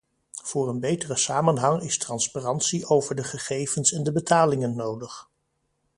Voor 0.41 0.69
een 0.69 0.79
betere 0.79 1.15
samenhang 1.15 1.81
is 1.81 1.97
transparantie 1.97 2.85
over 2.85 3.15
de 3.15 3.23
gegevens 3.23 3.91
en 3.91 4.03
de 4.03 4.11
betalingen 4.11 4.75
nodig. 4.75 5.29